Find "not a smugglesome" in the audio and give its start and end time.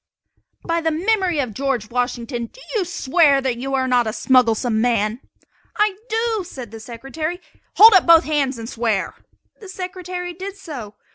3.87-4.81